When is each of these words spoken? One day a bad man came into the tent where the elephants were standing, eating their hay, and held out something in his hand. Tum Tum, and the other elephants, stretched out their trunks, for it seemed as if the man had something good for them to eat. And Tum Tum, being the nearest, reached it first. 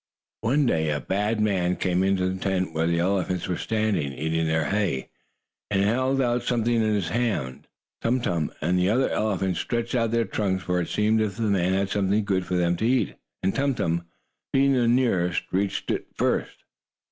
One 0.39 0.65
day 0.65 0.89
a 0.89 0.99
bad 0.99 1.39
man 1.39 1.75
came 1.75 2.01
into 2.01 2.27
the 2.27 2.39
tent 2.39 2.73
where 2.73 2.87
the 2.87 2.97
elephants 2.97 3.47
were 3.47 3.55
standing, 3.55 4.13
eating 4.13 4.47
their 4.47 4.65
hay, 4.71 5.11
and 5.69 5.83
held 5.83 6.19
out 6.19 6.41
something 6.41 6.73
in 6.73 6.95
his 6.95 7.09
hand. 7.09 7.67
Tum 8.01 8.19
Tum, 8.19 8.51
and 8.61 8.79
the 8.79 8.89
other 8.89 9.11
elephants, 9.11 9.59
stretched 9.59 9.93
out 9.93 10.09
their 10.09 10.25
trunks, 10.25 10.63
for 10.63 10.81
it 10.81 10.89
seemed 10.89 11.21
as 11.21 11.33
if 11.33 11.37
the 11.37 11.43
man 11.51 11.73
had 11.73 11.89
something 11.89 12.25
good 12.25 12.47
for 12.47 12.55
them 12.55 12.75
to 12.77 12.85
eat. 12.87 13.13
And 13.43 13.53
Tum 13.53 13.75
Tum, 13.75 14.07
being 14.51 14.73
the 14.73 14.87
nearest, 14.87 15.43
reached 15.51 15.91
it 15.91 16.07
first. 16.15 16.63